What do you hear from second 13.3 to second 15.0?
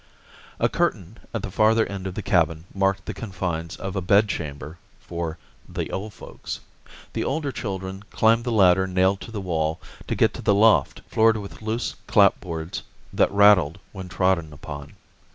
rattled when trodden upon.